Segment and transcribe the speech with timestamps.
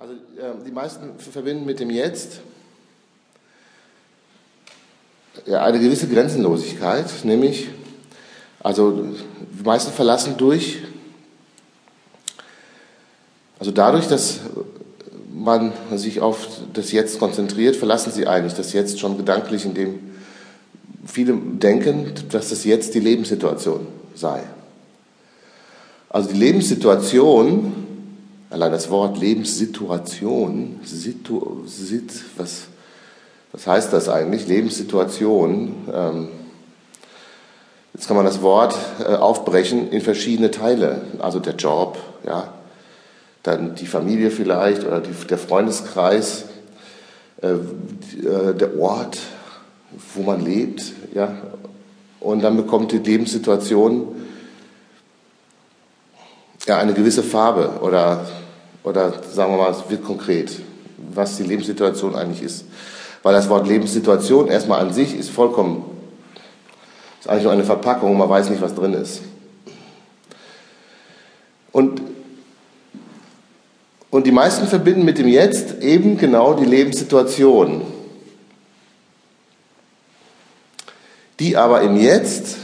[0.00, 2.40] Also äh, die meisten verbinden mit dem Jetzt
[5.46, 7.68] eine gewisse Grenzenlosigkeit, nämlich,
[8.60, 10.78] also die meisten verlassen durch,
[13.58, 14.40] also dadurch, dass
[15.34, 19.98] man sich auf das Jetzt konzentriert, verlassen sie eigentlich das Jetzt schon gedanklich, indem
[21.04, 24.44] viele denken, dass das Jetzt die Lebenssituation sei.
[26.08, 27.89] Also die Lebenssituation,
[28.50, 32.64] allein das Wort Lebenssituation, situ, sit, was,
[33.52, 34.48] was heißt das eigentlich?
[34.48, 35.88] Lebenssituation.
[35.92, 36.28] Ähm,
[37.94, 41.02] jetzt kann man das Wort äh, aufbrechen in verschiedene Teile.
[41.20, 42.52] Also der Job, ja,
[43.44, 46.44] dann die Familie vielleicht oder die, der Freundeskreis,
[47.40, 49.18] äh, äh, der Ort,
[50.14, 51.36] wo man lebt, ja,
[52.18, 54.16] und dann bekommt die Lebenssituation
[56.66, 58.26] ja eine gewisse Farbe oder
[58.84, 60.52] oder sagen wir mal, es wird konkret,
[61.12, 62.64] was die Lebenssituation eigentlich ist,
[63.22, 65.84] weil das Wort Lebenssituation erstmal an sich ist vollkommen
[67.20, 69.20] ist eigentlich nur eine Verpackung, man weiß nicht, was drin ist.
[71.70, 72.00] Und
[74.10, 77.82] und die meisten verbinden mit dem Jetzt eben genau die Lebenssituation.
[81.38, 82.56] Die aber im Jetzt,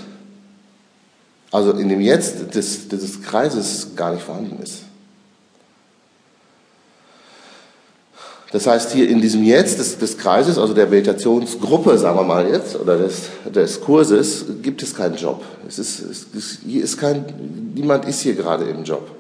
[1.53, 4.83] also in dem Jetzt des, des Kreises gar nicht vorhanden ist.
[8.57, 12.49] Das heißt, hier in diesem Jetzt des, des Kreises, also der Meditationsgruppe, sagen wir mal
[12.49, 15.45] jetzt, oder des, des Kurses, gibt es keinen Job.
[15.69, 17.27] Es ist, es ist, hier ist kein,
[17.75, 19.11] niemand ist hier gerade im Job.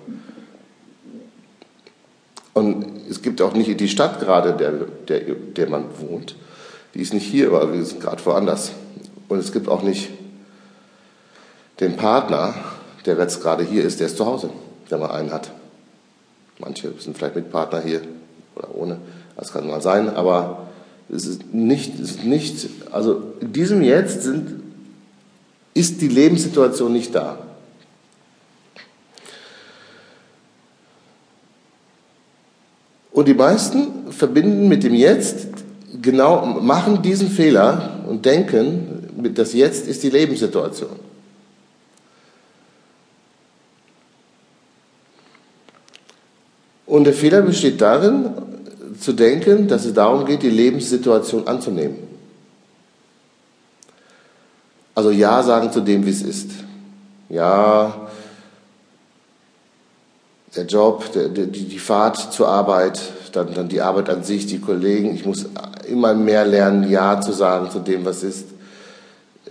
[2.55, 4.73] Und es gibt auch nicht die Stadt gerade, der,
[5.07, 6.35] der, der man wohnt.
[6.95, 8.71] Die ist nicht hier, aber wir sind gerade woanders.
[9.29, 10.09] Und es gibt auch nicht
[11.81, 12.55] den Partner,
[13.05, 14.49] der jetzt gerade hier ist, der ist zu Hause,
[14.89, 15.51] wenn man einen hat.
[16.59, 18.01] Manche sind vielleicht mit Partner hier
[18.55, 18.99] oder ohne,
[19.37, 20.67] das kann mal sein, aber
[21.09, 24.63] es ist nicht, es ist nicht also in diesem Jetzt sind,
[25.75, 27.39] ist die Lebenssituation nicht da.
[33.13, 35.49] Und die meisten verbinden mit dem Jetzt
[36.03, 40.99] genau, machen diesen Fehler und denken, das Jetzt ist die Lebenssituation.
[46.85, 48.31] Und der Fehler besteht darin,
[49.01, 51.97] zu denken, dass es darum geht, die Lebenssituation anzunehmen.
[54.95, 56.51] Also Ja sagen zu dem, wie es ist.
[57.29, 58.09] Ja,
[60.57, 63.01] der Job, der, die, die Fahrt zur Arbeit,
[63.33, 65.15] dann, dann die Arbeit an sich, die Kollegen.
[65.15, 65.47] Ich muss
[65.87, 68.47] immer mehr lernen, Ja zu sagen zu dem, was ist.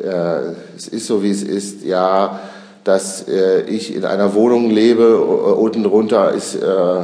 [0.01, 1.83] Äh, es ist so, wie es ist.
[1.83, 2.39] Ja,
[2.83, 7.01] dass äh, ich in einer Wohnung lebe, unten drunter ist, äh,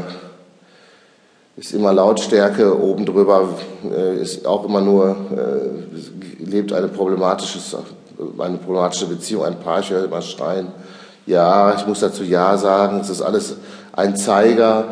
[1.62, 3.50] ist immer Lautstärke, oben drüber
[3.86, 7.60] äh, ist auch immer nur, äh, lebt eine problematische,
[8.40, 10.70] eine problematische Beziehung, ein Paar, ich höre immer schreien.
[11.28, 13.58] Ja, ich muss dazu Ja sagen, es ist alles
[13.94, 14.86] ein Zeiger,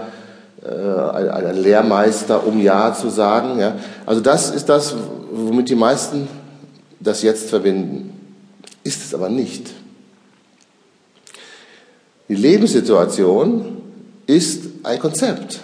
[0.64, 3.60] äh, ein, ein Lehrmeister, um Ja zu sagen.
[3.60, 3.74] Ja.
[4.06, 4.94] Also das ist das,
[5.32, 6.28] womit die meisten
[7.00, 8.14] das jetzt verbinden.
[8.84, 9.72] Ist es aber nicht.
[12.28, 13.82] Die Lebenssituation
[14.28, 15.62] ist ein Konzept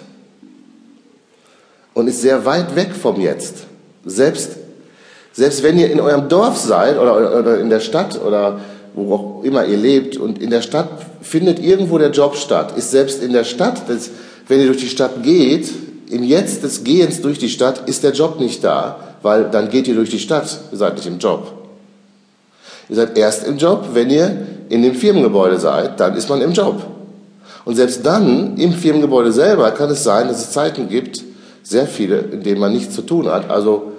[1.96, 3.64] und ist sehr weit weg vom Jetzt.
[4.04, 4.50] Selbst,
[5.32, 8.60] selbst wenn ihr in eurem Dorf seid oder, oder in der Stadt oder
[8.94, 10.90] wo auch immer ihr lebt und in der Stadt
[11.22, 14.10] findet irgendwo der Job statt, ist selbst in der Stadt, das,
[14.46, 15.70] wenn ihr durch die Stadt geht,
[16.10, 19.88] im Jetzt des Gehens durch die Stadt ist der Job nicht da, weil dann geht
[19.88, 21.50] ihr durch die Stadt, ihr seid nicht im Job.
[22.90, 24.36] Ihr seid erst im Job, wenn ihr
[24.68, 26.82] in dem Firmengebäude seid, dann ist man im Job.
[27.64, 31.24] Und selbst dann, im Firmengebäude selber, kann es sein, dass es Zeiten gibt,
[31.68, 33.50] sehr viele, in denen man nichts zu tun hat.
[33.50, 33.92] Also,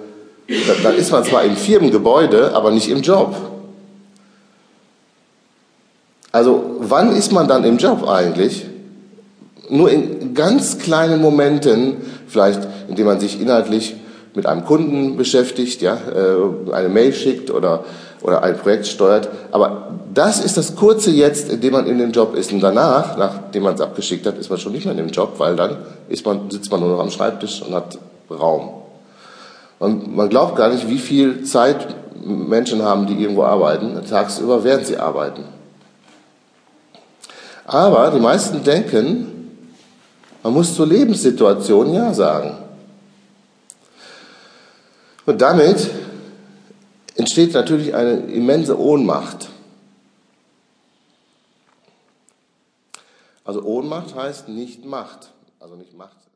[0.82, 3.34] dann ist man zwar im Firmengebäude, aber nicht im Job.
[6.32, 8.64] Also wann ist man dann im Job eigentlich?
[9.68, 13.96] Nur in ganz kleinen Momenten, vielleicht indem man sich inhaltlich
[14.34, 17.84] mit einem Kunden beschäftigt, ja, äh, eine Mail schickt oder,
[18.22, 19.28] oder ein Projekt steuert.
[19.50, 22.52] Aber das ist das kurze Jetzt, in dem man in dem Job ist.
[22.52, 25.34] Und danach, nachdem man es abgeschickt hat, ist man schon nicht mehr in dem Job,
[25.38, 25.76] weil dann
[26.08, 27.96] ist man, sitzt man nur noch am Schreibtisch und hat
[28.28, 28.82] Raum.
[29.78, 31.94] Man, man glaubt gar nicht, wie viel Zeit
[32.24, 33.96] Menschen haben, die irgendwo arbeiten.
[34.10, 35.44] Tagsüber werden sie arbeiten.
[37.64, 39.52] Aber die meisten denken,
[40.42, 42.56] man muss zur Lebenssituation Ja sagen.
[45.26, 45.88] Und damit
[47.14, 49.50] entsteht natürlich eine immense Ohnmacht.
[53.48, 56.27] Also Ohnmacht heißt nicht Macht, also nicht Macht